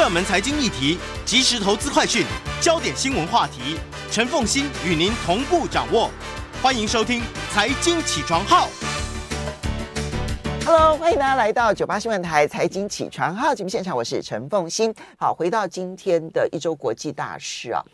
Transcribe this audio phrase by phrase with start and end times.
[0.00, 2.24] 热门财经议题、即时投资快讯、
[2.58, 3.76] 焦点新闻话题，
[4.10, 6.10] 陈凤欣与您同步掌握。
[6.62, 7.20] 欢迎收听
[7.52, 8.66] 《财经起床号》。
[10.64, 14.90] Hello，欢迎大家来到九八新闻台财经起床号节目现场，我是陈凤欣。
[15.18, 17.84] 好，回到今天的一周国际大事啊，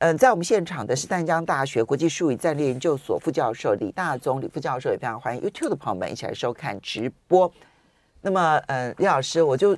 [0.00, 7.50] 嗯，在我们现场的是淡江大学国际术语战略研究所副教授李大宗李副教授，也非常欢迎 YouTube 的朋友们一起来收看直播。
[8.20, 9.74] 那么，嗯，李老师，我就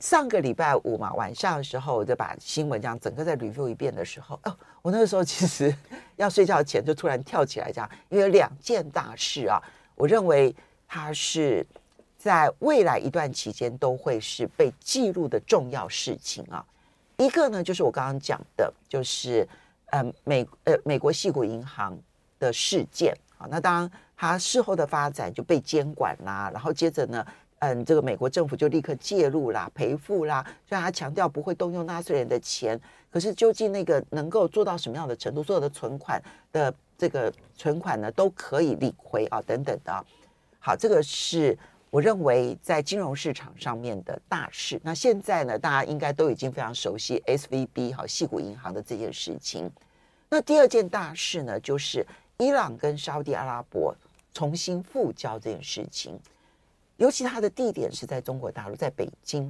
[0.00, 5.74] 上个礼拜五嘛晚上的时候，我就把新闻这样整个再 review 一遍的时候，哦，我那个时候其实
[6.16, 9.60] 要睡觉前就突然跳起来，这样，因为有两件大事啊，
[9.94, 10.54] 我认为。
[10.92, 11.64] 它是
[12.18, 16.66] 在未来一段期间都会是被记录的重要事情啊。
[17.16, 19.48] 一个呢，就是我刚刚讲的，就是
[19.90, 21.96] 呃美呃美国矽谷银行
[22.40, 23.46] 的事件啊。
[23.48, 27.24] 那当然，它事后的发展就被监管啦，然后接着呢，
[27.60, 30.42] 嗯，这个美国政府就立刻介入啦，赔付啦。
[30.66, 40.04] 虽然他强调不会动用纳税人的钱，可是究竟那个能够做到什么样的程度，所有的存款的这个存款呢，都可以领回啊，等等的。
[40.58, 41.56] 好，这个是
[41.90, 44.80] 我认为在金融市场上面的大事。
[44.82, 49.70] 那现在呢，大家应该都已经非常熟悉 SVB 好，矽谷银行的这件事情。
[50.30, 52.06] 那第二件大事呢，就是
[52.38, 53.94] 伊朗跟沙地阿拉伯
[54.32, 56.18] 重新复交这件事情。
[57.00, 59.42] 尤其它的地点是在中国大陆，在北京。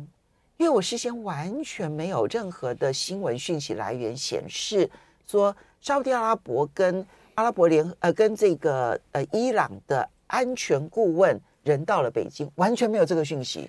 [0.56, 4.89] 因为我事先完全没有任何的新闻讯息来源显示
[5.27, 10.09] 说沙地阿拉伯跟阿拉伯联呃跟这个呃伊朗的。
[10.33, 13.69] 安全顾问人到了北京，完全没有这个讯息。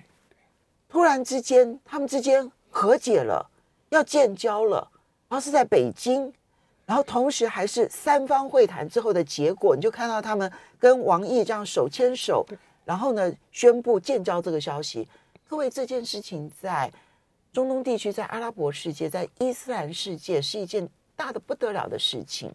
[0.88, 3.50] 突然之间，他们之间和解了，
[3.88, 4.88] 要建交了，
[5.28, 6.32] 然后是在北京，
[6.86, 12.46] 然后同时还是三方会谈之后的结果，你就看到他们跟王毅这样手牵手，
[12.84, 15.06] 然后呢宣布建交这个消息。
[15.48, 16.90] 各位，这件事情在
[17.52, 22.50] 中东地区、在阿拉伯世界、在伊斯兰世界是一件大的不得了的事情，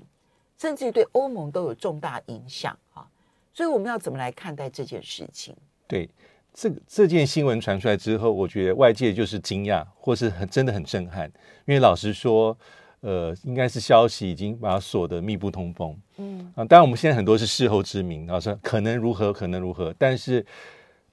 [0.58, 3.07] 甚至于对欧盟都有重大影响啊。
[3.53, 5.56] 所以我们要怎么来看待这件事情？
[5.88, 6.09] 对，
[6.53, 11.31] 这这件新闻传出来之后，我觉得外界就是惊讶，或是很真的很震撼。
[11.66, 12.57] 因为老实说，
[13.02, 15.96] 呃，应该是消息已经把它锁得密不通风。
[16.18, 19.94] 嗯啊，当然我们现在很多是事后之明，然后说可能如何，可能如何。
[19.97, 20.46] 但是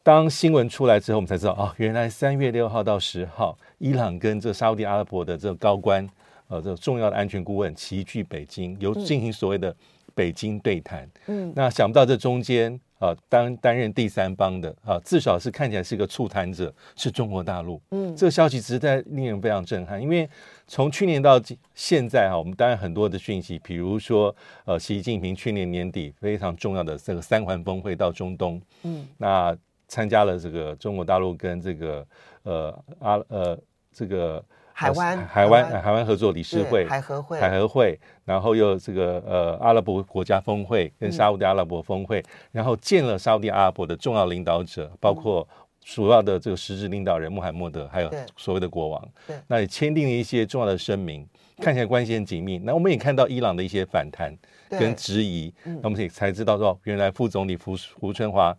[0.02, 6.08] 当新闻出来之后，我们才知道啊、哦，原来三月六号到十号，伊朗跟这沙乌地阿拉伯的这个高官，
[6.48, 9.74] 呃，这个重要的安全顾问齐聚北京，有进行所谓的。
[10.16, 20.00] 北京对谈，嗯，那想不到这中间啊，担担任第三方的啊，至少是看起来是个促谈者，是中国大陆，嗯，这个消息实在令人非常震撼。
[20.00, 20.28] 因为
[20.66, 21.38] 从去年到
[21.74, 29.54] 现在哈，我们当然很多的讯息，比如说呃，习近平去年年底非常重要的这个三环峰会到中东，嗯，那
[29.86, 32.06] 参加了这个中国大陆跟这个
[32.44, 33.58] 呃阿呃
[33.92, 34.42] 这个。
[34.76, 45.48] 海湾、海湾、海湾合作理事会、海合会、海合会，然后又这个呃阿拉伯国家峰会跟沙乌地阿拉伯峰会，嗯、然后见了沙乌地阿拉伯的重要领导者，包括
[45.80, 51.24] 主要的这个实质领导人穆罕默德，还有所谓的国王，对，那也签订了一些重要的声明，
[51.58, 52.58] 看起来关系很紧密。
[52.58, 54.36] 那我们也看到伊朗的一些反弹
[54.68, 58.52] 跟质疑，那我们也才知道说，原来副总理胡胡春华，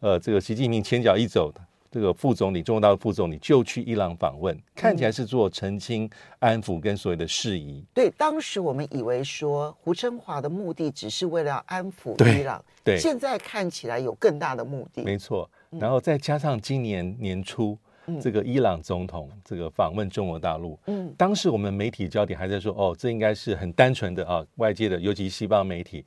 [0.00, 1.60] 呃，这个习近平前脚一走的。
[1.90, 6.08] 这个副总理，中国大陆副总理就去伊朗访问，看起来是做澄清、
[6.38, 7.84] 安抚跟所谓的事宜。
[7.92, 15.02] 对，当时我们以为说胡春华的目的只是为了要安抚伊朗，对，现在看起来有更大的目的。
[15.02, 17.76] 没错，然后再加上今年年初、
[18.06, 26.04] 嗯、这个伊朗总统这个访问中国大陆，嗯，当时我们媒体焦点还在说，哦，这应该是很单纯的啊，外界的，尤其西方媒体。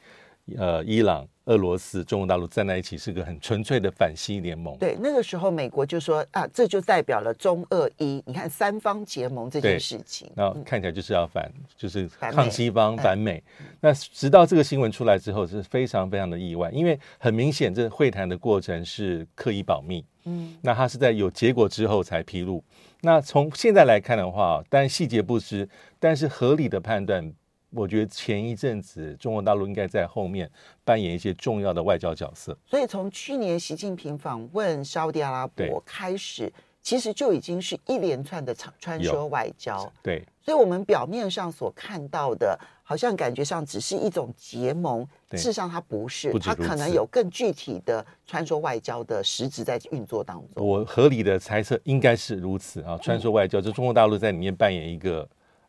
[0.57, 4.77] 呃，伊朗、俄罗斯、中国大陆站在一起是个很纯粹的反西联盟。
[4.77, 10.31] 对，那个时候美国就说啊，这就代表了中俄伊，你看三方结盟这件事情。
[10.35, 13.13] 然后看起来就是要反，嗯、就是抗西方、反美。
[13.13, 20.05] 反美嗯、那直到这个新闻出来之后，是非常非常的意外，因为很明显，这会谈的过程是刻意保密。
[20.23, 22.63] 嗯，那他是在有结果之后才披露。
[23.01, 25.68] 那从现在来看的话，但细节不知，
[26.00, 27.33] 但是合理的判断。
[27.75, 30.49] 我觉得前一阵子中国大陆应该在后面
[30.83, 32.57] 扮演一些重要的外交角色。
[32.65, 39.91] 所以从去年习近平访问沙乌地阿拉伯开始，其实就已经是一连串的穿梭外交。
[40.01, 50.67] 对，所以我们表面上所看到的，好像感觉上只是一种结盟，事实上它不是，它可能有更具体的穿梭外交的实质在运作当中。
[50.67, 55.27] 我合理的猜测应该是如此啊，穿梭外交，就中国大陆在里面扮演一个。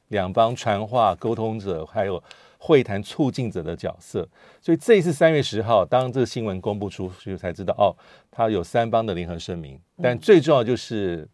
[0.08, 2.22] 两方传话沟通者，还有
[2.58, 4.26] 会谈促进者的角色，
[4.60, 7.92] 所以这一次三月十号，当这个新闻公布出去，才知道哦，
[8.30, 9.78] 他有三方的联合声明。
[10.02, 11.28] 但最重要就是，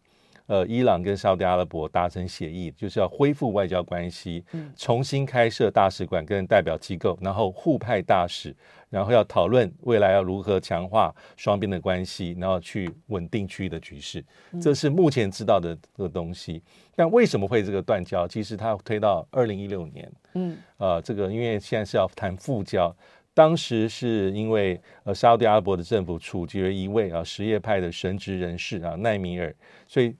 [0.47, 4.43] 呃，伊朗跟沙特阿拉伯达成协议，就是要恢复外交关系，
[4.75, 8.53] 重新开设大使馆跟代表机构，然后互派大使，
[8.91, 14.23] 然后要讨论未来要如何强化双边的关系，然后去稳定区域的局势。
[14.61, 16.61] 这是目前知道的这个东西。
[16.95, 18.27] 但为什么会这个断交？
[18.27, 20.11] 其实它推到二零一六年。
[20.35, 22.95] 嗯，呃，这个因为现在是要谈复交，
[23.33, 29.51] 当时是因为呃沙特阿拉伯的政府处决了一位啊什叶派的神职人士啊奈米尔，
[29.87, 30.15] 所以。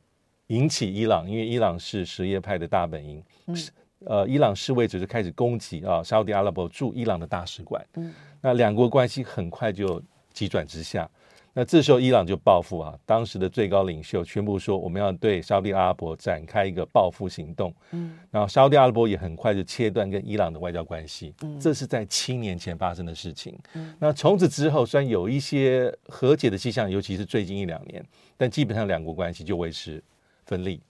[0.47, 3.55] 引起伊朗，因为伊朗是什叶派的大本营，嗯、
[4.05, 10.01] 呃，伊朗示威者就开始攻击啊，沙特阿拉伯驻伊朗的大使馆，嗯，那两国关系很快就
[10.33, 11.09] 急转直下。
[11.53, 28.03] 那这时候伊朗就报复啊，当时的最高领袖宣布说，我们要对沙特阿拉伯展开一个报复行动，嗯，然后沙特阿拉伯也很快就切断跟伊朗的外交关系，嗯，这是在七年前发生的事情，嗯，那从此之后虽然有一些和解的迹象，尤其是最近一两年，
[28.37, 30.01] 但基本上两国关系就维持。
[30.43, 30.81] 分立，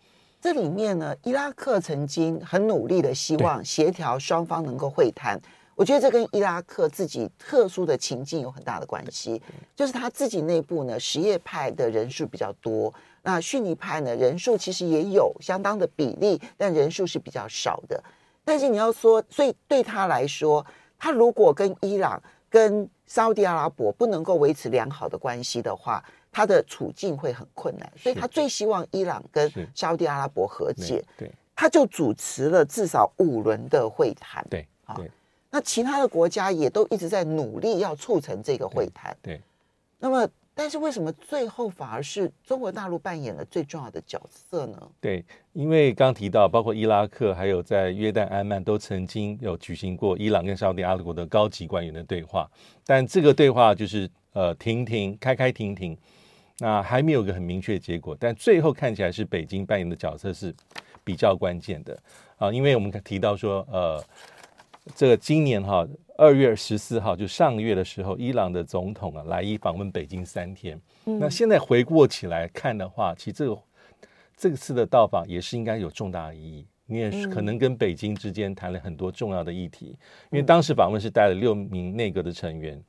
[0.42, 5.40] 这里面呢，伊拉克曾经很努力的希望协调双方能够会谈。
[5.76, 9.40] 我觉得这跟伊拉克自己特殊的情境有很大的关系，
[9.76, 12.92] 就是他自己内部呢，什叶派的人数比较多，
[13.22, 18.04] 那逊尼派呢，人数其实也有相当的比例，但人数是比较少的。
[18.44, 20.66] 但是你要说，所以对他来说，
[20.98, 31.04] 他如果跟伊朗、跟沙地阿拉伯不能够维持良好的关系的话，他的处境会很困难，所以他最希望伊朗跟沙特阿拉伯和解。
[31.18, 34.46] 对，他就主持了至少五轮的会谈。
[34.50, 34.96] 对，啊，
[35.50, 39.16] 那其他的国家也都一直在努力要促成这个会谈。
[39.22, 39.42] 对，
[40.00, 40.26] 那么，
[40.56, 44.82] 但是为什么最后反而是中国大陆扮演了最重要的角色呢？
[45.02, 52.50] 对，因为刚提到，包括伊拉克还有在约旦、安曼都曾经有举行过伊朗跟沙特阿拉伯的高级官员的对话，
[52.86, 55.98] 但这个对话就是呃停停开开停停。
[56.64, 60.54] 那还没有个很明确的结果，但最后看起来是北京扮演的角色是
[61.04, 61.98] 比较关键的
[62.38, 64.00] 啊，因为我们提到说，呃，
[64.94, 65.84] 这个今年哈
[66.20, 70.80] 二月十四号就上个月的时候，伊朗的总统啊来伊访问北京三天。
[71.06, 73.58] 嗯、那现在回过起来看的话，其实这个
[74.38, 79.98] 这次的到访也是应该有重大的意义，你也是可能跟北京之间谈了很多重要的议题，
[80.30, 82.80] 因为当时访问是带了六名内阁的成员。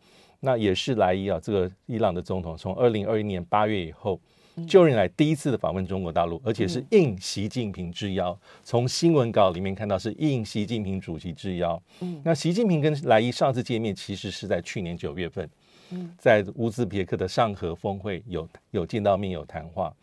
[0.44, 4.20] 那也是莱伊啊，这个伊朗的总统从二零二一年八月以后
[4.66, 8.36] 就任来第一次的访问中国大陆，而且是应习近平之邀。
[8.64, 11.80] 从新闻稿里面看到是应习近平主席之邀。
[12.24, 15.48] 那习近平跟莱伊上次见面其实是在去年九月份，
[16.18, 19.94] 在乌兹别克的上合峰会有有见到面有谈话。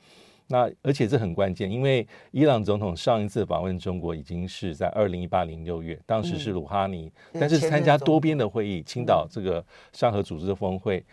[0.52, 9.64] 那而且这很关键，因为伊朗总统上一次访问中国已经是在二零一八年六月，当时是鲁哈尼，嗯、但是参加多边的会议，青岛这个
[9.94, 11.06] 上合组织的峰会。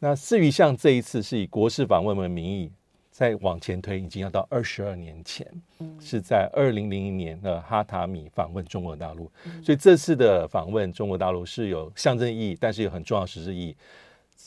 [0.00, 2.72] 那至于像这一次是以国事访问为名义，
[3.12, 5.46] 再往前推，已经要到二十二年前，
[5.78, 13.76] 嗯、是在二零零一年的哈塔米访问中国大陆，嗯、所以这次的访问中国大陆是有象征意义，但是有很重要实质意义。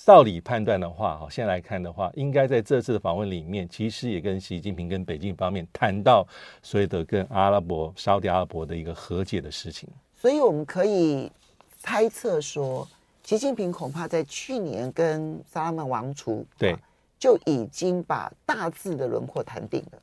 [0.06, 6.28] 道理判断的话，哈，现在来看的话，应该在这次的访问里面，其实也跟习近平跟北京方面谈到
[6.62, 9.88] 所谓的跟阿拉伯、沙特阿拉伯的一个和解的事情。
[10.16, 11.32] 所以我们可以
[11.80, 12.86] 猜测说，
[13.24, 16.76] 习近平恐怕在去年跟萨拉曼王储对
[17.18, 20.00] 就已经把大致的轮廓谈定了。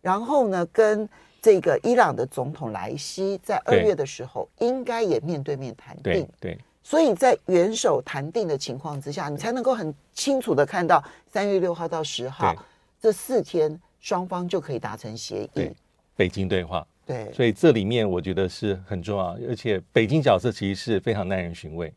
[0.00, 1.08] 然后呢，跟
[1.40, 6.02] 这个伊朗的总统莱西在二月的时候，应该也面对面谈定。
[6.02, 6.28] 对。
[6.40, 12.54] 对所以在元首谈定的情况之下，你才能够很清楚的看到三月六号到十号
[13.00, 15.50] 这四天双方就可以达成协议。
[15.54, 15.76] 对，
[16.16, 16.86] 北京对话。
[17.04, 21.92] 对，所以这里面我觉得是很重要，而且北京角色其实是非常耐人寻味。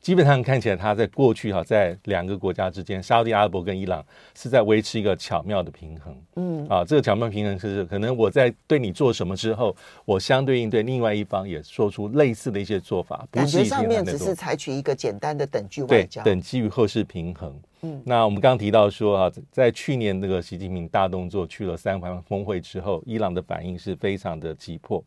[0.00, 4.04] 基本上看起来，他在过去哈，在两个国家之间，沙特阿拉伯跟伊朗
[4.34, 6.16] 是在维持一个巧妙的平衡。
[6.36, 9.76] 嗯，啊，这个巧妙平衡是可能我在对你做什么之后，
[10.06, 13.28] 我相对应对另外一方也做出类似的一些做法。
[13.30, 17.54] 感觉上面只是采取一个简单的等距外交，对，等基于后世平衡。
[17.82, 25.04] 嗯，那我们刚刚提到说啊，在去年那个习近平大动作去了三环峰会之后，伊朗的反应是非常的急迫。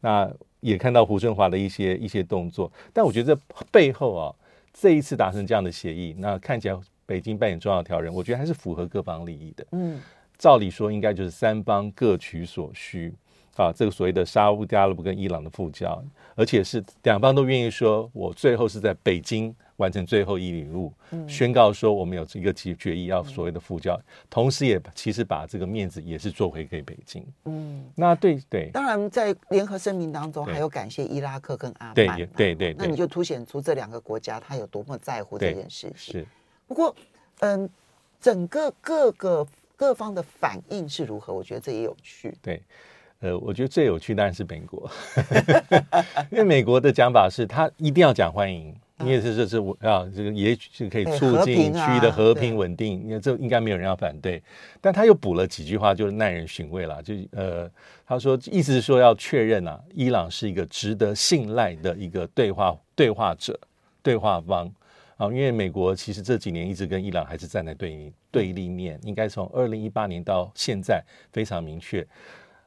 [0.00, 4.34] 那也看到胡春华的一些一些动作，但我觉得这背后啊，
[4.72, 9.66] 这一次达成这样的协议，那看起来北京扮演重要调人，我觉得还是符合各方利益的。
[9.72, 10.00] 嗯，
[10.36, 13.14] 照理说应该就是三方各取所需
[13.56, 16.02] 啊，这个所谓的沙乌地阿拉伯跟伊朗的复交，
[16.34, 19.54] 而且是两方都愿意说，我最后是在北京。
[19.78, 20.92] 完成最后一里路，
[21.26, 27.24] 宣告说我们有一个决决议要所谓的复交，嗯、同时也其实把这个面子也是做回给北京。
[27.44, 36.12] 嗯，那对对，当然在联合声明当中还有感谢伊拉克跟阿曼，对对对，对，那你就凸显出这两个国家他有多么在乎这件事情。
[36.12, 36.26] 是，
[36.66, 36.94] 不过
[37.38, 37.70] 嗯，
[38.20, 41.32] 整个各个各方的反应是如何？
[41.32, 42.36] 我觉得这也有趣。
[42.42, 42.60] 对，
[43.20, 44.90] 呃，我觉得最有趣当然是美国，
[46.32, 48.74] 因为美国的讲法是他一定要讲欢迎。
[49.00, 54.42] 因为这这是我啊，这个也许可以促进区域的和平稳定，你看这应该没有人要反对。
[54.80, 57.02] 但他又补了几句话，就是耐人寻味了。
[57.02, 57.70] 就呃，
[58.06, 63.58] 他说意思是说要确认啊，伊朗是一个值得信赖的一个对话对话者、
[64.02, 64.70] 对话方
[65.16, 65.26] 啊。
[65.26, 71.02] 因为美国其实这几年一直跟伊朗还是站在对对立面，应该从二零一八年到现在
[71.32, 72.06] 非常明确。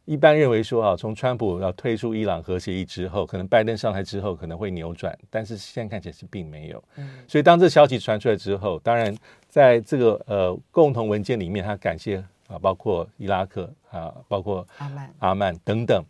[0.06, 6.84] 一般认为说啊，从川普要退出伊朗核协议之后，可能拜登上台之后可能会扭转，但是现在看起来是并没有。
[7.28, 9.16] 所以当这消息传出来之后，当然
[9.48, 12.18] 在这个呃共同文件里面，他感谢
[12.48, 16.04] 啊，包括伊拉克啊，包括阿曼、阿曼等等，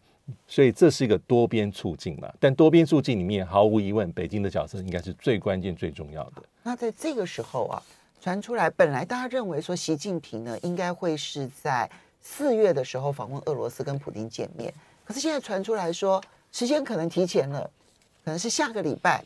[0.48, 2.33] 所以这是一个多边促进嘛。
[2.39, 6.41] 但多边促进里面，毫无疑问，北京的角色应该是最关键、最重要的。
[6.63, 7.83] 那在这个时候啊，
[8.21, 11.88] 传出来，本来大家认为说习近平呢，应该会是在。
[12.22, 14.74] 四月的时候访问俄罗斯跟普京见面，
[15.04, 17.70] 可是现在传出来说时间可能提前了，
[18.24, 19.24] 可能是下个礼拜，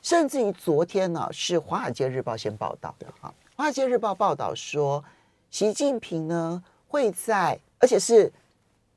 [0.00, 5.04] 甚至于昨天呢是《华尔街日报》先报道的哈，《华尔街日报》报道说
[5.50, 8.32] 习近平呢会在，而且是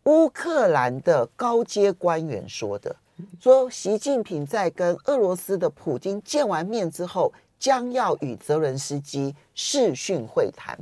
[0.03, 2.95] 乌克兰的高阶官员说的，
[3.39, 10.77] 说习近平在跟俄罗斯的普京见完面之后，将要与泽伦斯基视讯会谈。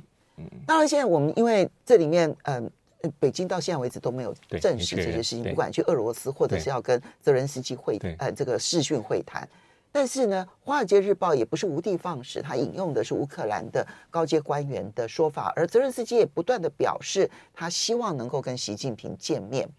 [0.66, 2.72] 当然，现在我们因为这里面，嗯、
[3.02, 9.48] 呃，北京到现在为止都没有证实这些事情，不管去俄罗斯或者是要跟泽连斯基会，呃，这个视讯会谈。
[9.92, 19.70] 但是呢，《华尔街日报》也不是无的放矢，他引用的是乌克兰的高阶官员的说法，而泽连斯基也不断的表示，他希望能够跟习近平见面。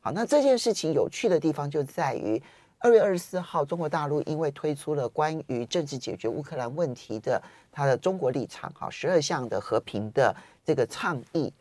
[0.00, 2.42] 好，那这件事情有趣的地方就在于。
[2.86, 10.32] 二月二十四号，中国大陆因为推出了关于政治解决乌克兰问题的他的中国立场，哈，十二项的和平的
[10.64, 11.52] 这个倡议，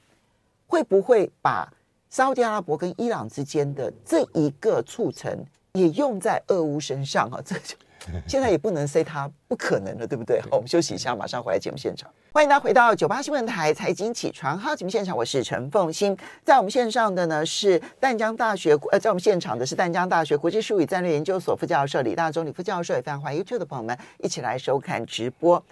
[0.67, 1.67] 会不会把
[2.11, 7.27] 沙乌地阿拉伯跟伊朗之间的这一个促成也用在俄乌身上？
[7.31, 7.75] 哈，这就。
[8.27, 10.39] 现在也不能 say 他不可能了，对不对？
[10.41, 12.09] 好，我们休息一下，马上回来节目现场。
[12.31, 16.17] 欢迎大家回到九八新闻台财经起床号节目现场，我是陈凤欣。
[16.43, 25.63] 在我们线上的呢是淡江大学，呃，在我们现场的是淡江大学国际术语战略研究所副教授李大中李副教授，也非常欢迎 YouTube 的朋友们一起来收看直播。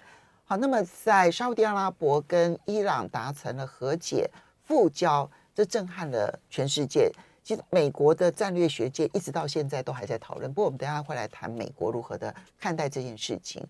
[0.44, 4.28] 好，那么在沙乌地阿拉伯跟伊朗达成了和解
[4.64, 7.10] 复交，这震撼了全世界。
[7.44, 13.62] 其实美国的战略学界一直到现在都还在讨论，不过我们等下会来谈美国如何的看待这件事情。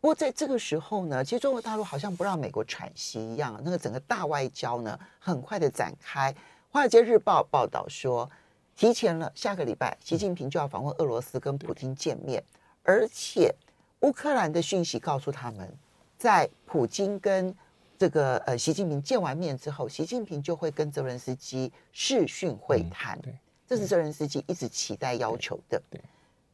[0.00, 6.30] 不过在这个时候呢，其实中国大陆好像不让美国喘息一样，那个整个大外交呢很快的展开。
[6.68, 8.30] 《华尔街日报》报道说，
[8.76, 12.42] 提前了下个礼拜，习近平就要访问俄罗斯跟普京见面，
[12.82, 13.54] 而且
[14.00, 15.72] 乌克兰的讯息告诉他们，
[16.18, 17.54] 在普京跟
[18.02, 23.16] 这个呃，习近平见完面之后，习近平就会跟泽伦斯基视讯会谈。
[23.26, 23.32] 嗯、
[23.64, 25.80] 这是泽伦斯基一直期待要求的。
[25.88, 26.04] 对，对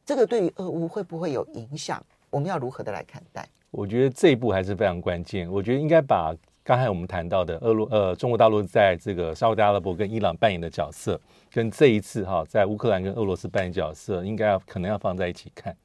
[0.05, 1.99] 这个对于俄乌会不会有影响？
[2.29, 3.49] 我们要如何的来看待？
[3.71, 5.51] 我觉得这一步还是非常关键。
[5.51, 11.19] 我觉得应该把刚才我们谈到的俄罗呃中国大陆在这个沙乌地阿拉伯跟伊朗扮演的角色，
[11.51, 15.75] 跟这一次哈在乌克兰跟俄罗斯扮演角色，应该要可能要放在一起看。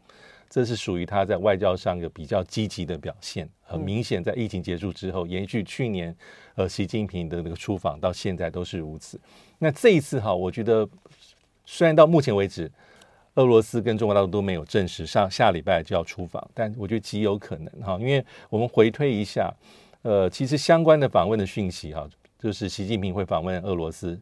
[0.49, 6.15] 这是属于他在外交上一个比较积极的表现，很明显，在疫情结束之后，延续去年
[6.55, 9.21] 呃习近平的那个出访到现在都是如此。
[9.59, 10.89] 那这一次哈，我觉得
[11.65, 12.71] 虽然到目前为止，
[13.35, 19.53] 俄罗斯跟中国大陆都没有证实上下礼拜就要出访，但我觉得极有可能哈，因为我们回推一下，
[20.03, 22.09] 呃，其实相关的访问的讯息哈，
[22.39, 24.17] 就是习近平会访问俄罗斯，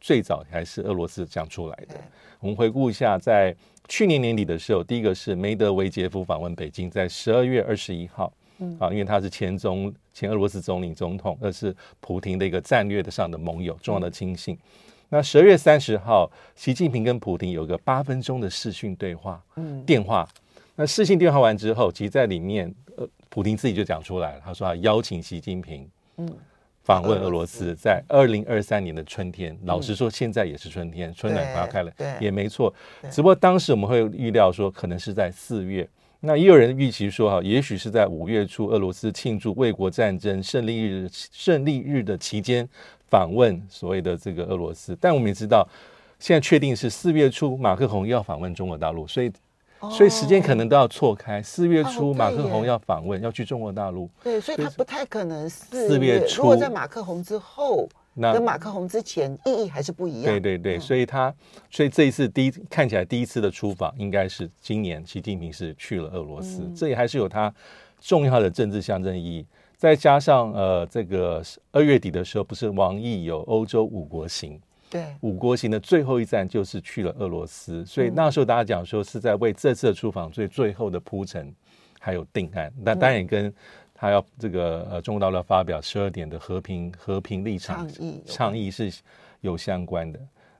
[0.00, 1.94] 最早还是俄罗斯讲出来的。
[2.40, 3.56] 我们回顾一下，在
[3.88, 14.56] 去年年底的时候，第一个是梅德韦杰夫访问北京，在十二月二十一号，嗯，啊，因为他是前总前俄罗斯总理总统，而是普京的一个战略的上的盟友，重要的亲信。
[15.08, 20.28] 那十二月三十号，习近平跟普京有个八分钟的视讯对话，嗯，电话。
[20.76, 26.30] 那视讯电话完之后，其实在里面，呃，普京自己就讲出来了，他说他邀请习近平，嗯。
[26.88, 32.72] 访问俄罗斯，在二零二三年的春天，老实说，现在也是春天，春暖花开了，也没错。
[33.10, 35.86] 只不过当时我们会预料说，可能是在四月。
[36.20, 42.66] 那也有人预期说，哈，也许是在五月初，俄罗斯庆祝卫国战争胜利日胜利日的期间
[43.10, 44.96] 访问所谓的这个俄罗斯。
[44.98, 45.68] 但我们也知道，
[46.18, 49.30] 现在确定是四月初，马克宏要访问中国大陆，所以。
[49.90, 51.42] 所以时间可能都要错开。
[51.42, 54.10] 四月初，马克宏要访问，要去中国大陆。
[54.22, 56.42] 对，所以他不太可能四月初。
[56.42, 60.24] 如果在马克宏之后，那跟马克宏之前意义还是不一样。
[60.24, 61.32] 对对对，所以他，
[61.70, 67.54] 所以这一次第一看起来第一次的出访，应该是今年习近平是去了俄罗斯，这也还是有他
[68.00, 69.46] 重要的政治象征意义。
[69.76, 81.54] 再加上呃，这个二月底的时候，不是王毅有欧洲五国行，对，五国行的最后一站就是去了俄罗斯，所以那时候大家讲说是在为这次的出访最最后的铺陈，
[82.00, 82.72] 还有定案。
[82.82, 83.52] 那当然也跟
[83.94, 88.92] 他要这个呃中国大陆要发表十二点的和平和平立场倡议倡议是
[89.40, 90.18] 有相关的。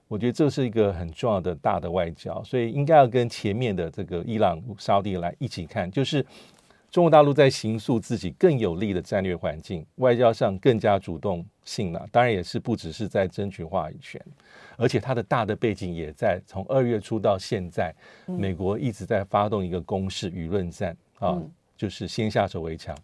[0.09, 6.25] 我觉得这是一个很重要的大的外交，所以应该要跟前面的这个伊朗、沙地来一起看，就是。
[6.91, 12.09] 中国大陆在形塑自己更有利的战略环境，外交上更加主动性了。
[12.11, 14.21] 当然也是不只是在争取话语权，
[14.77, 21.39] 而且它的大的背景也在从二月初到现在，美国一直在发动一个攻势舆论战啊，
[21.77, 22.97] 就是先下手为强，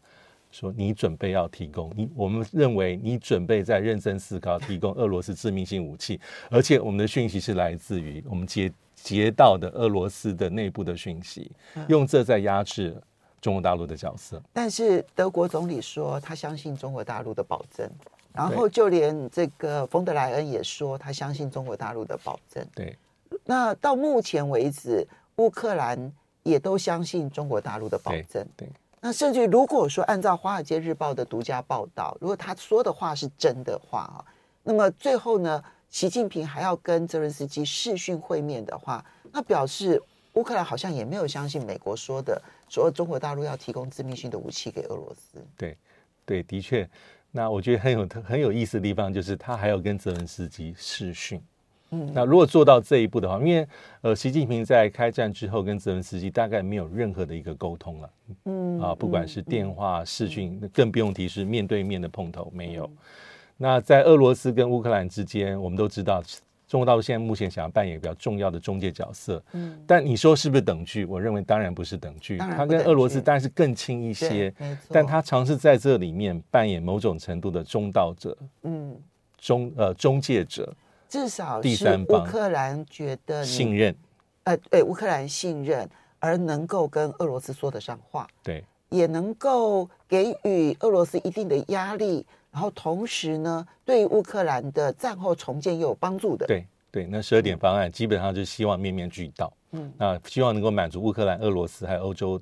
[0.50, 6.18] 说你准备要提供你，我们认为你准备在认真思考提供 俄罗斯致命性武器，
[6.50, 11.52] 而且我们的讯息是来自于我们接接到的俄罗斯的内部的讯息，
[11.88, 12.96] 用这在压制。
[13.44, 17.86] 中国大陆的角色，但是德国总理说他相信中国大陆的保证，
[18.32, 22.66] 然后就连这个冯德莱恩也说他相信中国大陆的保证。
[22.74, 22.96] 对，
[23.44, 26.10] 那到目前为止，乌克兰
[26.42, 28.42] 也都相信中国大陆的保证。
[28.56, 28.68] 对，对，
[29.02, 34.24] 那甚至如果说按照《华尔街日报》的独家报道，如果他说的话是真的话啊，
[34.62, 42.40] 那么最后呢，习近平还要跟泽伦斯基视讯会面的话，那表示乌克兰好像也没有相信美国说的。
[42.74, 45.76] 说中国大陆要提供致命性的武器给俄罗斯，对，
[46.26, 46.88] 对，的确。
[47.30, 51.40] 那我觉得很有很有意思的地方就是他还要跟泽连斯基视讯。
[51.90, 53.64] 嗯，那如果做到这一步的话，因为
[54.00, 58.10] 呃，习近平在开战之后跟泽连斯基大概没有任何的一个沟通了。
[58.46, 62.90] 嗯啊，不管是电话视讯，更不用提是面对面的碰头没有。
[63.56, 66.20] 那在俄罗斯跟乌克兰之间，我们都知道。
[66.74, 71.04] 中国大陆现在目前想要扮演比较重要的中介角色，嗯，但你说是不是等距？
[71.04, 74.52] 我认为当然不是等距，它跟俄罗斯当然是更亲一些，
[74.88, 79.00] 但他尝试在这里面扮演某种程度的中道者，嗯，
[79.38, 80.74] 中呃中介者，
[81.08, 83.94] 至少第三方乌克兰觉得信任，
[84.42, 92.26] 呃，对乌克兰信任，而能够跟俄罗斯说得上话，对，也能够给予俄罗斯一定的压力。
[92.54, 96.46] 然后同时呢，对于乌克兰的战后重建也有帮助的。
[96.46, 99.52] 对对，那十二点方案基本上就希望面面俱到。
[99.72, 102.40] 嗯，那希望能够满足乌克兰、俄罗斯还有欧洲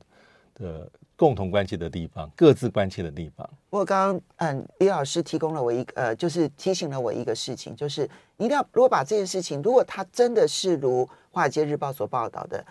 [0.55, 3.49] 的共同关切的地方，各自关切的地方。
[3.71, 8.03] 我刚刚嗯，李老师提供了我一个呃，就是提醒了我一个事情，就是
[8.37, 12.63] 你一定要如果把这件事情，如果他真的是如《华尔街日报》所报道的，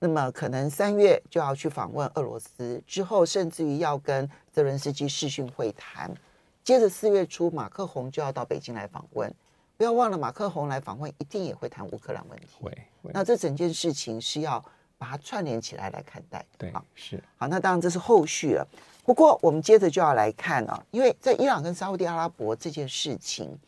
[0.00, 6.14] 那么可能三月就要去访问俄罗斯，之后甚至于要跟泽伦斯基视讯会谈。
[6.62, 9.32] 接着四月初，马克宏就要到北京来访问。
[9.76, 12.46] 不要忘了，马克宏来访问，一定也会谈乌克兰问题。
[12.60, 12.70] 会，
[13.02, 13.10] 会。
[13.14, 14.62] 那这整件事情是要
[14.98, 16.44] 把它串联起来来看待。
[16.58, 17.22] 对，是。
[17.38, 18.66] 好，那当然这是后续了。
[19.04, 23.58] 不过我们接着就要来看啊，因为在伊朗跟沙乌地阿拉伯这件事情，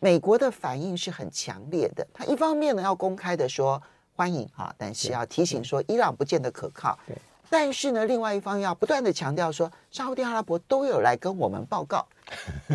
[0.00, 2.04] 美国的反应是很强烈的。
[2.14, 3.80] 他一方面呢要公开的说
[4.16, 6.98] 欢迎啊，但是要提醒说伊朗不见得可靠。
[7.06, 7.14] 对。
[7.50, 12.06] 但是呢，另外一方要不断的强调说，沙乌地阿拉伯都有来跟我们报告。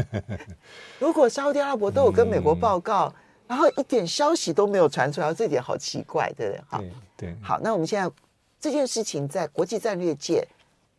[0.99, 3.15] 如果沙乌地阿拉伯都有跟美国报告，嗯、
[3.49, 6.63] 然后一点消息都没有传出来，这点好奇怪，对不对？
[6.67, 6.83] 好，
[7.15, 8.11] 对，好，那我们现在
[8.59, 10.47] 这件事情在国际战略界，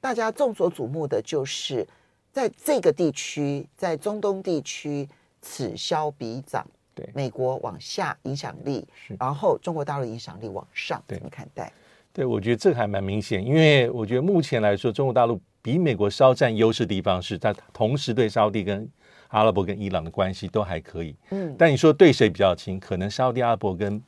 [0.01, 1.87] 大家众所瞩目的就是
[2.33, 5.09] 在这个地区，在中东地区，
[5.43, 6.65] 此消彼长。
[6.95, 8.87] 对，美国往下影响力，
[9.19, 11.73] 然后中国大陆影响力往上，怎么看待？
[12.15, 18.89] 对，我觉得这个还蛮明显，因为我觉得目前来说，中国大陆比美国稍占优势的地方是，它同时对沙乌地跟
[19.31, 21.17] 阿拉伯跟伊朗的关系都还可以。
[21.31, 22.79] 嗯，但你说对谁比较亲？
[22.79, 24.01] 可能沙乌地阿拉伯跟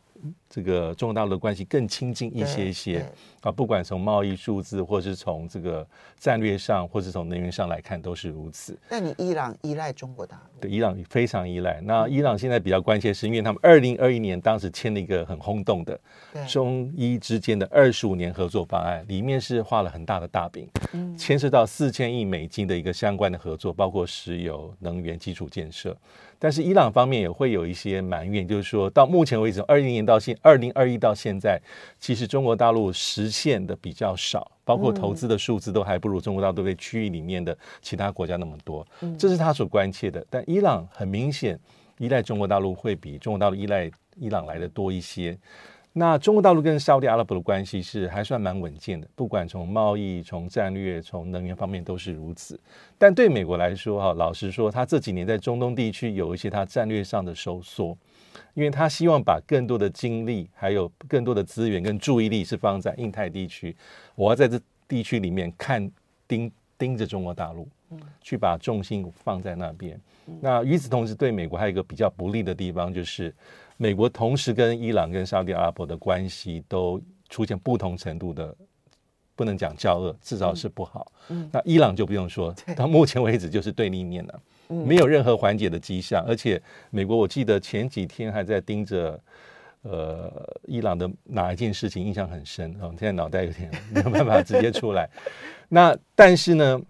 [0.49, 3.07] 这个中国大陆的关系更亲近一些些
[3.43, 5.87] 啊，不管从贸易数字，或是从这个
[6.19, 8.79] 战略上，或是从能源上来看，都是如此。
[8.89, 10.61] 那你伊朗依赖中国大陆？
[10.61, 11.81] 对，伊朗非常依赖。
[11.83, 15.99] 那伊朗现在比较关切，是因为他们二零二一年当时签了一个很轰动的
[16.49, 20.69] 中伊之间的二十五年合作方案，里面是画了很大的大饼，
[21.19, 25.97] 牵涉到四千亿美金的一个相关的合作，包括石油、能源、基础建设。
[26.39, 31.61] 但是伊朗方面也会有一些埋怨，就是说到目前为止，二零年到现二零二一到现在，
[31.99, 38.87] 其实中国大陆实现的比较少，包括投资的数字都还不如中国大陆对区域里面的其他国家那么多，
[39.19, 40.25] 这是他所关切的。
[40.29, 41.59] 但伊朗很明显
[41.99, 45.37] 依赖中国大陆会比中国大陆依赖伊朗来的多一些。
[45.99, 52.61] 那中国大陆跟沙乌地阿拉伯的关系是还算蛮稳健的，不管从贸易、从战略、从能源方面都是如此。
[52.99, 57.97] 但对美国来说，哈，老实说，他这几年在中东地区有一些他战略上的收缩，
[58.53, 63.75] 因为他希望把更多的精力、还有更多的资源跟注意力是放在印太地区。
[64.15, 65.91] 我要在这地区里面看
[66.29, 67.67] 盯盯着中国大陆，
[68.21, 69.99] 去把重心放在那边。
[70.43, 73.35] 那与此同时，对美国还有一个比较不利的地方，就是
[73.77, 78.55] 美国同时跟伊朗跟沙特阿拉伯的关系都出现不同程度的，
[79.35, 81.13] 不能讲交恶，至少是不好。
[81.53, 86.25] 那伊朗就不用说，到目前为止就是对立面了，没有任何缓解的迹象。
[86.27, 86.61] 而且
[86.91, 89.21] 美国我记得前几天还在盯着，
[89.83, 90.33] 呃，
[90.67, 92.89] 伊朗的哪一件事情印象很深啊？
[92.99, 95.09] 现在脑袋有点没有办法直接出来。
[95.69, 96.81] 那但是呢？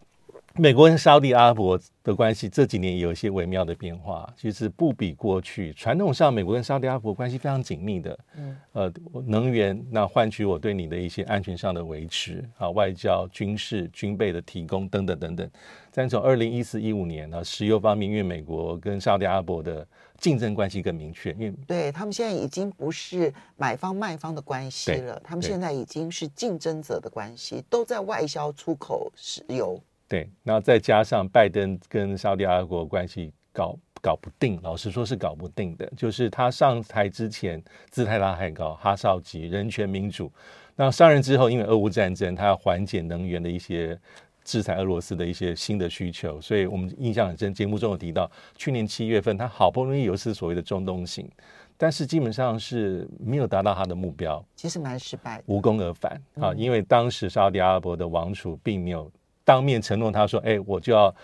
[0.59, 5.73] 美国跟沙特阿拉伯的关系这几年也有一些微妙的变化，其实不比过去。
[5.75, 8.93] 传统上，美国跟沙特阿拉伯关系非常紧密的，嗯，呃，
[9.27, 15.51] 能源那换取我对你的一些安全上的维持啊，外交、军事、军备的提供等等等等。
[15.93, 19.87] 但从二零一四一五年呢，石油方面，因为美国跟沙特阿拉伯的
[20.19, 29.79] 竞争关系更明确，因为对他们现在已经不是买方卖方的关系了，他们现在已经是竞争者的关系，都在外销出口石油。
[30.09, 35.85] 对，然后再加上拜登跟沙特阿拉伯关系搞搞不定，老实说是搞不定的。
[35.97, 40.31] 就是他上台之前姿态拉太高，哈少吉人权民主，
[40.77, 43.99] 那上任之后，因为俄乌战争，他要缓解能源的一些
[44.45, 47.53] 制裁俄罗斯的一些新的需求，所以我们印象很深。
[47.53, 51.29] 节目中有提到，去年七月份他好不容易有一次所谓的中东行，
[51.77, 56.55] 但是基本上是没有达到他的目标，其实蛮失败的，无功而返啊！
[56.55, 59.11] 因为当时沙特阿拉伯的王储并没有。
[59.47, 61.15] 当面承诺，他说：“哎，我就要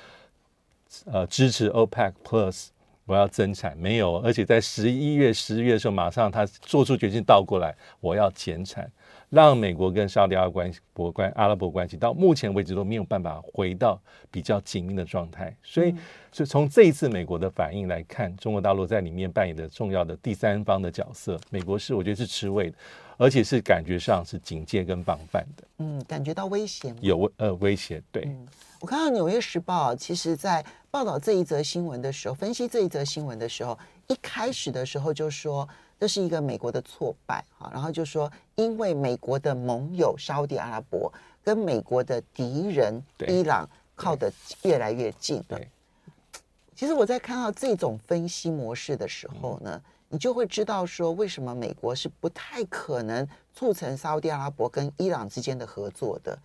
[1.07, 2.69] 呃支持 OPEC Plus，
[3.05, 3.77] 我要增产。
[3.77, 8.89] 没有，而且在十一月、十月的时候，马上他做出决定倒过来，我要减产，
[9.29, 10.81] 让美国跟沙特阿拉伯关系、
[11.13, 15.53] 关阿拉伯关系到目前为止都没有办法回到比较紧密的状态。
[15.65, 15.99] 所以，嗯、
[16.31, 22.77] 所以从这一次美国的反应来看，中国大陆在里面扮演的重要的第三方的角色，美国是我觉得是吃味的。”
[23.16, 28.25] 而且是感觉上是警戒跟防范的，嗯，感觉到威胁，有呃威胁，对。
[28.27, 28.46] 嗯，
[28.81, 35.68] 我看到《纽约时报》其实在报道这一则新闻的时候，分析这一则新闻的时候，一开始的时候就说
[36.01, 41.12] 这是一个美国的挫败哈，然后就说因为美国的盟友沙特阿拉伯
[41.44, 45.44] 跟美国的敌人伊朗靠得越来越近了。
[45.48, 45.68] 对，
[46.75, 49.70] 其实我在看到这种分析模式的时候呢。
[49.75, 56.38] 嗯你就会知道说，为什么美国是不太可能促成沙特阿拉伯跟伊朗之间的合作的，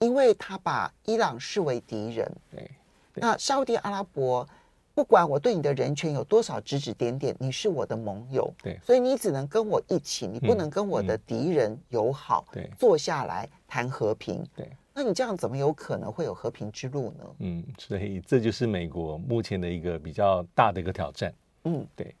[0.00, 2.28] 因为他把伊朗视为敌人。
[2.50, 2.68] 对，
[3.14, 4.44] 那沙特阿拉伯
[4.92, 8.52] 不管我对你的人权有多少指指点点，你是我的盟友。
[8.60, 12.44] 对，所以你只能跟我一起，你不能跟我的敌人友好。
[12.50, 14.44] 对，坐下来谈和平。
[14.56, 17.24] 对，那你这样怎么有可能会有和平之路呢？
[17.38, 21.32] 嗯，所以这就是美国目前的一个比较大的一个挑战。
[21.62, 22.12] 嗯，对。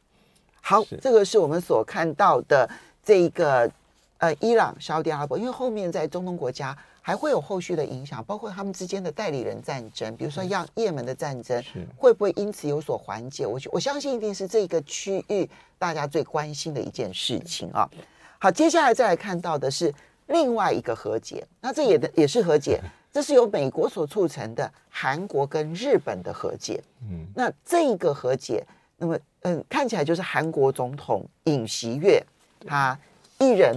[0.62, 2.68] 好，这个是我们所看到的
[3.02, 3.70] 这一个
[4.18, 11.60] 呃，伊朗、沙特阿拉伯，因为后面在中东国家还会有后续的影响，包括他们之间的代理人战争，比如说像也门的战争，
[11.96, 13.44] 会不会因此有所缓解？
[13.44, 17.90] 我我相信一定是这个区域大家最关心的一件事情啊。
[18.38, 19.92] 好，接下来再来看到的是
[20.28, 22.80] 另外一个和解，那这也的也是和解，
[23.12, 26.80] 这是由美国所促成的韩国跟日本的和解。
[27.00, 28.64] 嗯，那这个和解。
[29.02, 32.24] 那么，嗯，看起来就是韩国总统尹锡悦
[32.64, 32.96] 他
[33.40, 33.76] 一人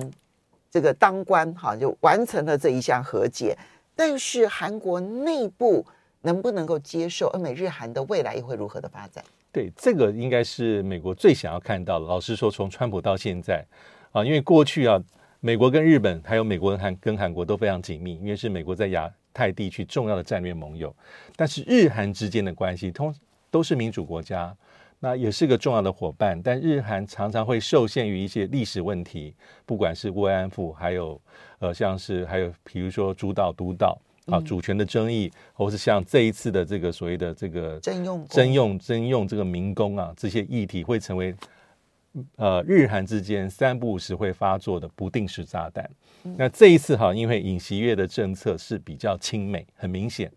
[0.69, 3.57] 这个当官哈，就完成了这一项和解。
[3.95, 5.83] 但是韩国内部
[6.21, 9.23] 能不能够接受，而美日韩的未来又会如何的发展？
[9.51, 12.05] 对，这个应该是美国最想要看到的。
[12.05, 13.65] 老实说，从川普到现在
[14.11, 15.01] 啊，因为过去啊，
[15.39, 20.95] 美国跟日本还有美国跟韩跟韩国都非常紧密，因为是美国在亚太地区重要的战略盟友。
[21.35, 23.11] 但是日韩之间的关系，通
[23.49, 24.55] 都是民主国家。
[25.05, 31.21] 那也是个重要的伙伴，但日韩常常会受限于一些历史问题，不管是慰安妇，还有
[31.59, 41.35] 呃，像是还有比如说主导独岛啊主权的争议，或是像这一次的这个所谓的这个征用征用征用这个民工啊，这些议题会成为
[42.37, 45.87] 呃日韩之间三不五时会发作的不定时炸弹。
[46.35, 50.31] 那这一次哈，因为尹锡悦的政策是比较亲美，很明显。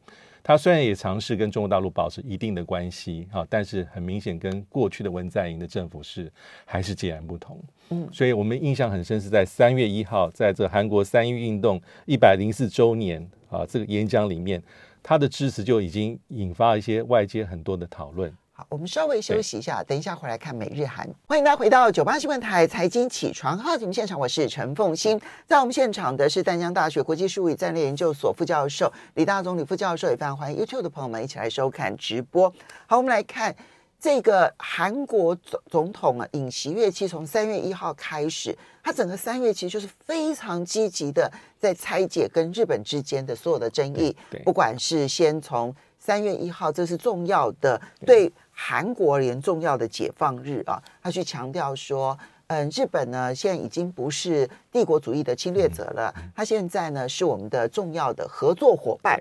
[0.48, 6.32] 他虽然也尝试跟中国大陆保持一定的关系，啊，但是很明显跟过去的文在寅的政府是
[6.64, 7.62] 还是截然不同。
[7.90, 14.62] 嗯，所以我们印象很深是在三月一号，在这韩国三一运动一百零四周年啊这个演讲里面，
[15.02, 18.34] 他的支持就已经引发一些外界很多的讨论。
[18.60, 21.08] 好，我们稍微休息一下，等一下回来看美日韩。
[21.28, 25.20] 欢迎大家回到九八新闻台财经起床号节目现场，我是陈凤欣。
[25.46, 32.52] 在我们现场的是淡江大学国际事务与战略研究所副教授李大宗李副教授，也非常欢迎 YouTube 的朋友们一起来收看直播。
[32.88, 33.54] 好，我们来看
[34.00, 45.72] 这个韩国总总统啊，尹锡悦，其实从三月一号开始，他整个三月其实就是非常积极的在拆解跟日本之间的所有的争议，不管是先从。
[46.00, 50.82] 三月一号，这是重要的对韩国而言重要的解放日啊。
[51.00, 52.18] 他去强调说，
[52.48, 59.16] 嗯，日本呢现在已经不是帝国主义的侵略者了，他现在呢是我们的重要的合作伙伴。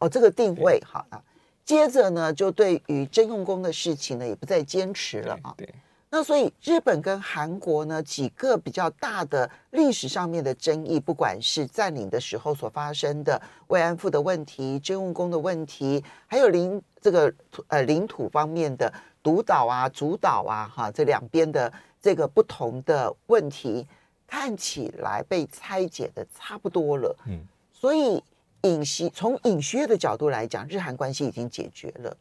[0.00, 1.22] 哦，这个定位好啊。
[1.64, 5.54] 接着呢，就对于征用工的事情呢，也不再坚持了啊。
[5.56, 5.64] 对。
[5.66, 5.74] 对
[6.12, 17.32] 那所以日本跟韩国呢，几个比较大的历史上面的争议，不管是占领的时候所发生的慰安妇的问题、征务工的问题，还有领这个
[17.68, 18.92] 呃领土方面的
[19.22, 23.86] 独岛啊、主岛啊，哈，这两边的这个不同的问题，
[24.26, 27.16] 看起来被拆解的差不多了。
[27.26, 27.38] 嗯，
[27.72, 28.20] 所以
[28.62, 32.16] 尹锡从尹锡悦的角度来讲，日韩关系已经解决了，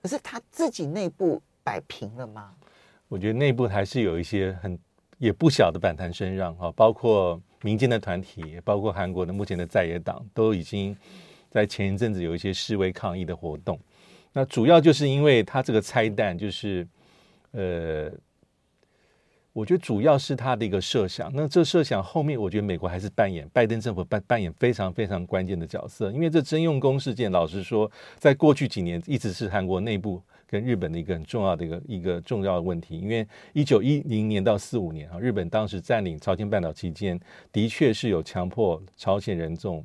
[0.00, 2.54] 可是他自己内部摆平了吗？
[3.08, 4.78] 我觉得内部还是有一些很
[5.18, 10.94] 也不小的反弹声让啊，包括民间的团体，包括韩国的目前的在野党，都已经
[11.48, 13.78] 在前一阵子有一些示威抗议的活动。
[14.32, 16.86] 那主要就是因为他这个拆弹，就是
[17.52, 18.10] 呃，
[19.52, 21.32] 我觉得主要是他的一个设想。
[21.32, 30.20] 那这设想后面，我觉得美国还是扮演拜登政府扮扮演非常非常关键的角色，因为这征用工事件，老实说，在过去几年一直是韩国内部。
[30.48, 37.18] 跟日本的一个很重要的一个一个重要的问题，因为一九一零年到四五年啊，日本当时占领朝鲜半岛期间，
[37.50, 39.84] 的确是有强迫朝鲜人这种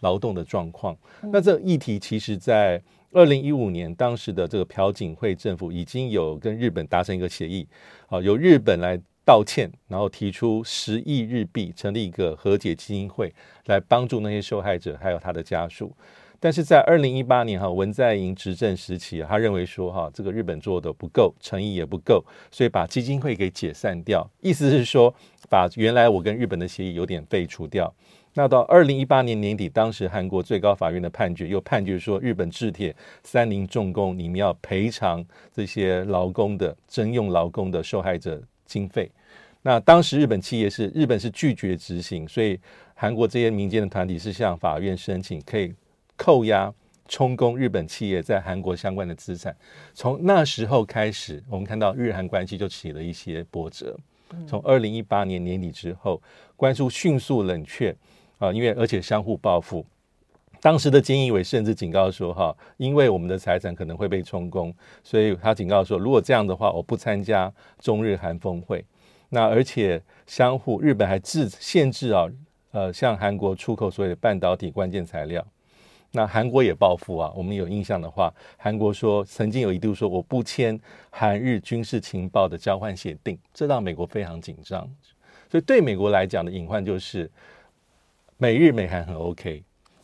[0.00, 0.96] 劳动的状况。
[1.22, 7.66] 那这议题其实，在二零一五年，当时的这个朴槿惠政府已经有跟日本达成一个协议，
[8.06, 13.34] 啊，由日本来道歉，然后提出十亿日币成立一个和解基金会，
[13.66, 15.94] 来帮助那些受害者还有他的家属。
[16.40, 24.28] 但是在二零一八年哈文在寅执政时期，他认为说哈这个日本做的不够，诚意也不够，所以把基金会给解散掉。
[24.40, 25.12] 意思是说，
[25.50, 27.92] 把原来我跟日本的协议有点废除掉。
[28.34, 39.10] 那到二零一八年年底，当时韩国最高法院的判决又判决说，日本制铁、三菱重工，你们要赔偿这些劳工的征用劳工的受害者经费。
[39.62, 42.56] 那当时日本企业是日本是拒绝执行，所以
[42.94, 45.74] 韩国这些民间的团体是向法院申请可以。
[46.18, 46.70] 扣押
[47.08, 49.56] 充公日本企业在韩国相关的资产，
[49.94, 53.96] 从那时候开始，我们看到日韩关系就起了一些波折。
[54.46, 56.20] 从二零一八年年底之后，
[56.54, 57.96] 关系迅速冷却
[58.38, 59.86] 啊，因为而且相互报复。
[60.60, 68.84] 当时的菅义伟甚至警告说：“哈，因为我们的财产可能会被充公，所以他警告说，如果这样的话，我不参加中日韩峰会。
[69.30, 72.26] 那而且相互，日本还制限制啊，
[72.72, 75.46] 呃，向韩国出口所有的半导体关键材料。”
[76.10, 77.30] 那韩国也报复啊！
[77.36, 80.78] 我们有印象的话，韩国说曾经有一度说我不签
[81.10, 84.88] 韩日军事情报的交换协定，这让美国非常紧张。
[85.50, 87.30] 所以对美国来讲的隐患就是
[88.38, 89.62] 美日美韩很 OK，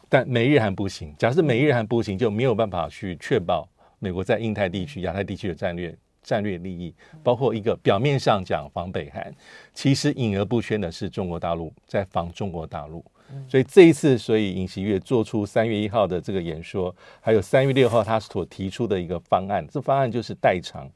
[0.09, 1.15] 但美日韩不行。
[1.19, 3.67] 假设美日韩不行，就没有办法去确保
[3.99, 9.35] 美国在印太地区、亚太地区的战略战略利益，包括一个表面上讲防北韩，
[9.73, 13.03] 其实隐而不宣的是中国大陆在防中国大陆。
[13.49, 20.89] 所以这一次，所以尹锡悦做出三月一号的这个演说，还有三月六号他所提出的一个方案，这方案就是代偿，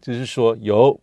[0.00, 0.98] 就是说由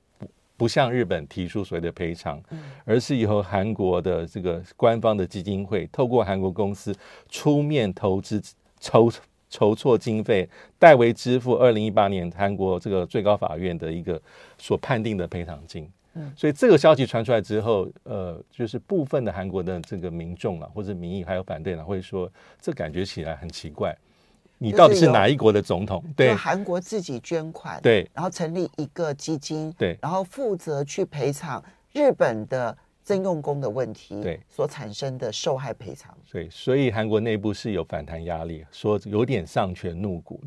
[0.56, 2.42] 不向日本提出所谓的赔偿，
[2.86, 6.96] 而是由韩国的这个官方的基金会，透过韩国公司
[7.30, 8.42] 出面投资
[8.80, 9.12] 筹
[9.50, 10.48] 筹措经费，
[10.80, 14.22] 代为支付二零一八年韩国这个最高法院的一个
[14.58, 15.90] 所判定的赔偿金。
[16.36, 23.98] 所以这个消息传出来之后，呃，就是部分的韩国的这个民众啊，或者民意还有反对呢，会说这感觉起来很奇怪，
[24.58, 26.04] 你到底是哪一国的总统？
[26.16, 32.78] 对，韩国自己捐款，对，然后成立一个基金，对，然后负责去赔偿日本的。
[33.08, 40.38] 征用工的问题，对所产生的受害赔偿，对，所以韩国内部是有反弹压力，说有点丧权辱国，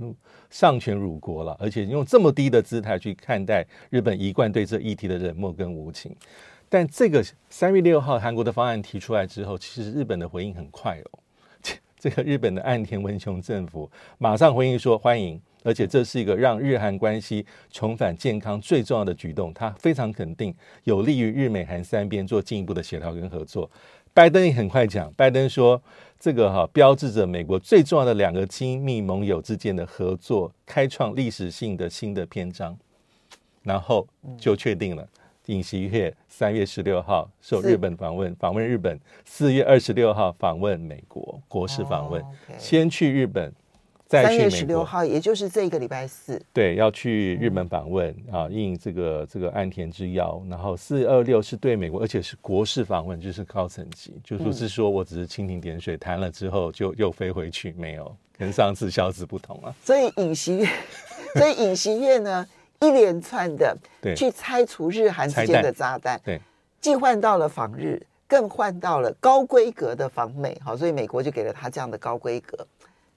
[0.50, 6.14] 丧权辱国了，而且用这么低的姿态去看待日本一贯对这议题的冷漠跟无情。
[6.68, 11.18] 但这个三月六号韩国的方案提出来之后，其实日本的回应很快哦，
[11.98, 15.40] 这个日本的岸田文雄政府马上回应说欢迎。
[15.62, 23.70] 而且这是一个让日韩关系重返健康最重要的举动，他非常肯定，有利于日美韩三边做进一步的协调跟合作。
[24.12, 25.80] 拜登也很快讲，拜登说
[26.18, 32.76] 这个哈标志着美国最重要的两个亲密盟友之间的合作，开创历史性的新的篇章。
[33.62, 35.06] 然后就确定了，
[35.46, 38.96] 尹锡悦三月十六号受日本访问，访问日本；
[39.26, 42.24] 四月二十六号访问美国，国事访问，
[42.58, 43.52] 先去日本。
[44.10, 50.42] 再三月十六号，也就是这一个礼拜四，对，要去日本访问、嗯、啊，应这个这个岸田之邀。
[50.50, 59.72] 然后四二六是对美国，而且是国事访问，就是高层级，就不是说我只是蜻蜓点水谈了之后就又飞回去，没有，跟上次消息不同啊。
[59.84, 60.68] 所以尹锡悦，
[61.36, 62.44] 所以尹锡悦呢，
[62.80, 63.78] 一连串的
[64.16, 66.40] 去拆除日韩之间的炸弹，对，
[66.80, 72.66] 既换到了访日，更换到了高规格的访美，好，所以美国就给了他这样的高规格。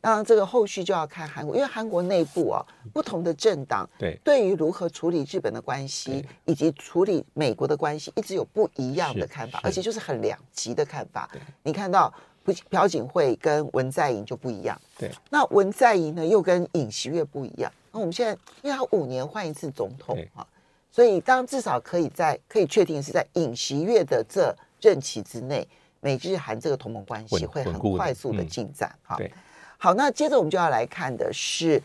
[0.04, 2.60] 当然，这个后续就要看韩国，因为韩国内部啊，
[2.92, 11.30] 不同的政党对对于如何处理日本的关系以及处理美国的关系，一直有不一样的看法，而且就是很两极的看法。
[11.64, 12.14] 你看到
[12.44, 17.72] 朴朴槿惠跟文在寅就不一样，对，那文在寅呢又跟尹锡悦不一样。
[17.94, 20.46] 那我们现在，因为他五年换一次总统啊，
[20.92, 25.66] 所以当至少可以在可以确定是在尹锡悦的这任期之内，
[26.02, 29.16] 美日韩这个同盟关系会很快速的进展哈。
[29.16, 29.32] 对。
[29.84, 31.84] 好，那接着我们就要来看的是，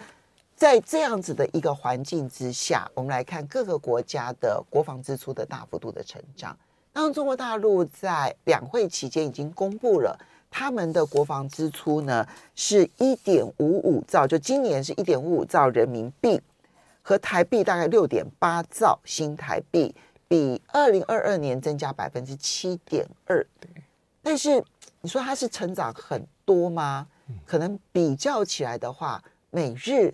[0.55, 6.57] 在这样子的一个环境之下，我们来看各个国家的国防支出的大幅度的成长。
[6.93, 10.17] 当中国大陆在两会期间已经公布了
[10.49, 16.41] 他们的国防支出呢，是一点五五兆，就今年是一点五五兆人民币，
[17.03, 19.93] 和台币大概六点八兆新台币，
[20.29, 23.45] 比二零二二年增加百分之七点二。
[24.23, 24.63] 但是
[25.01, 27.09] 你说它是成长很多吗？
[27.45, 30.13] 可能比较起来的话，美日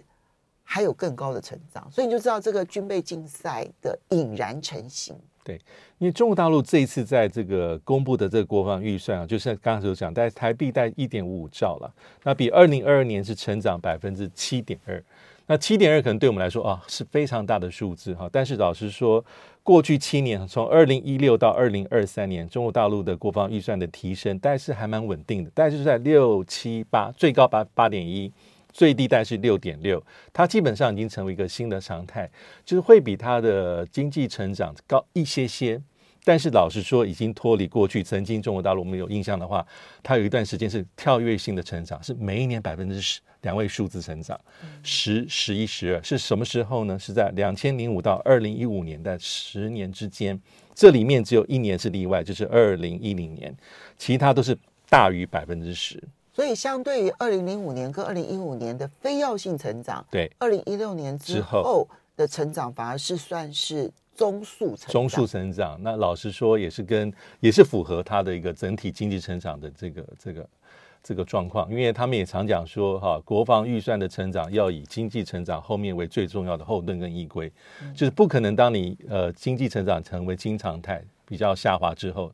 [0.62, 5.16] 还有更高的成长，所以你就知道这个军备竞赛的引然成型。
[5.42, 5.56] 对，
[5.98, 15.04] 因为中国大陆这一次在这个公布的这个国防预算啊，就是刚才所讲，在台币在一点五五兆了，那比二零二二年是成长百分之七点二。
[15.46, 19.22] 那七点二可能对我们来说啊是非常大的数字哈，但是老实说，
[19.62, 28.32] 过去七年从二零一六到二零二三年，中国大陆的国防预算的提升，但是还蛮稳定的，大概是在六七八，最高八八点一，
[28.72, 30.02] 最低大概是六点六，
[30.32, 32.30] 它基本上已经成为一个新的常态，
[32.64, 35.80] 就是会比它的经济成长高一些些。
[36.24, 39.64] 但是老实说，已经脱离过去曾经中国大陆我们有印象的话，
[40.02, 44.40] 它有一段时间是跳跃性的成长，是每一年百分之十两位数字成长，
[44.82, 46.98] 十、十一、十二是什么时候呢？
[46.98, 50.40] 是在两千零五到二零一五年的十年之间，
[50.74, 53.54] 这里面只有一年是例外，就是二零一零年，
[53.98, 54.56] 其他都是
[54.88, 56.02] 大于百分之十。
[56.32, 63.92] 所以相对于二零零五年跟二零一五年的非要性成长，对，二零一六年之后的成长反而是算是。
[64.14, 70.48] 中速成中速成长，那老实说也是跟也是符合它的一个整体经济成长的这个这个
[71.02, 77.52] 这个状况，因为他们也常讲说哈，国防预算的成长要以经济成长后面为最重要的后盾跟依归，
[77.94, 82.32] 就是不可能当你呃经济成长成为经常态比较下滑之后，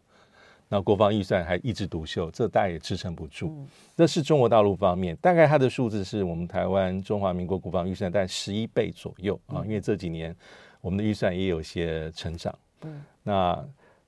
[0.69, 3.66] 那国防预算还一枝独秀，这大概也支撑不住。
[3.97, 10.37] 这是中国大陆方面，大概它的数字是我们台湾中华民国国防预算在十一倍左右啊，因为这几年。
[10.81, 12.57] 我们的预算也有些成长。
[12.83, 13.64] 嗯，那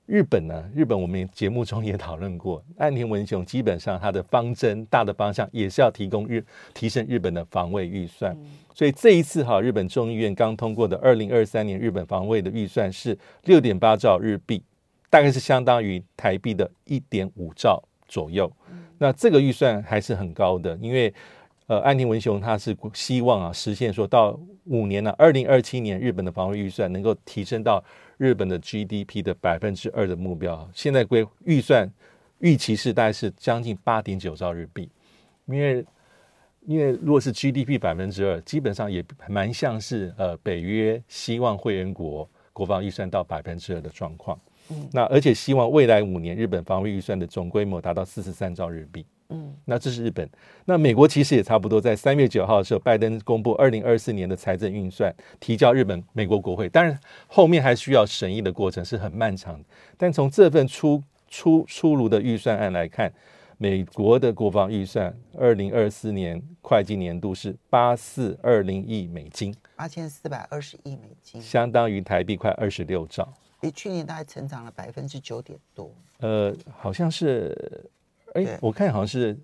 [0.06, 0.70] 日本呢？
[0.74, 8.32] 日本我们节目中也讨论过，岸田文雄基本上他的方针大的方向也是要提供日提升日本的防卫预算。
[8.32, 14.62] 嗯，所以这一次哈，日本众议院刚通过的二零二三年日本防卫的预算是六点八兆日币，
[15.08, 18.50] 大概是相当于台币的一点五兆左右。
[18.98, 21.12] 那这个预算还是很高的，因为。
[21.66, 27.82] 呃，岸田文雄他是希望啊，实现说到五年呢、啊，二零二七年日本的防卫预算能够提升到
[28.18, 30.68] 日本的 GDP 的百分之二的目标。
[30.74, 31.90] 现在规预算
[32.40, 34.90] 预期是大概是将近八点九兆日币，
[35.46, 35.84] 因为
[36.66, 44.38] 因为如果是 GDP 百分之二，基本上也蛮像是呃北约希望会员国国防预算到百分之二的状况。
[44.70, 49.06] 嗯，那而且希望未来五年日本防卫预算的总规模达到四十三兆日币。
[49.32, 50.28] 嗯，那这是日本，
[50.66, 59.64] 那美国其实也差不多，在三月九号的时候，拜登公布二零二四年的财政预算，提交日本美国国会，当然后面还需要审议的过程是很漫长的。
[59.96, 63.10] 但从这份出出出炉的预算案来看，
[63.56, 75.90] 美国的国防预算二零二四年会计年度是八四二零亿美金，八千四百二十亿美金，相当于台币快二十六兆，比去年大概成长了百分之九点多。
[76.18, 77.90] 呃，好像是。
[78.34, 79.38] 哎，我看好像是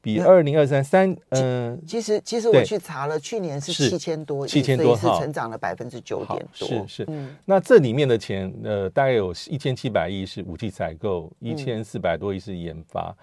[0.00, 7.04] 比二零二三三，嗯，其实其实我去查了，去年是七千多亿，七千多，是成长了百分之九点多，是是。
[7.08, 13.16] 嗯，那这里面的钱，呃，大概有一千七百亿是武器采购，一千四百多亿是研发。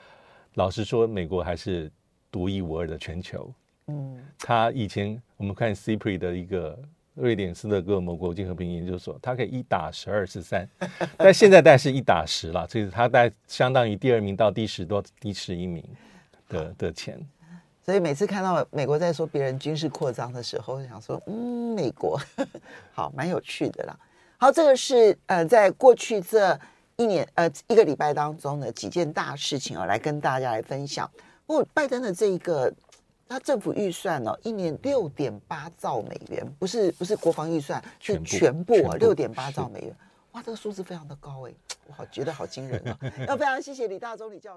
[0.56, 1.92] 老实说，美国还是
[2.32, 3.52] 独一无二的全球。
[3.88, 6.78] 嗯，他以前我们看 CIPRI 的一个。
[7.16, 10.68] 瑞典斯德哥尔摩国际和平研究所，它可以一打十二十三，
[11.18, 15.84] 但现在大概是一打十了，所以它大概相当于第二名到第十多第十一名
[16.50, 17.18] 的的钱。
[17.86, 22.20] 所以每次看到美国在说别人军事扩张的时候，就想说，嗯，美国
[22.92, 23.98] 好蛮有趣的啦。
[24.38, 26.60] 好，这个是呃，在过去这
[26.98, 31.10] 一年呃一个礼拜当中的几件大事情哦，来跟大家来分享。
[31.46, 32.74] 不过拜登的这一个
[33.28, 39.96] 他政府预算哦，一年六点八兆美元，不是不是国防预算，是全部啊，六点八兆美元。
[40.34, 41.54] 哇，这个数字非常的高哎，
[41.88, 43.00] 我好觉得好惊人啊！
[43.26, 44.54] 要非常谢谢李大中李教授。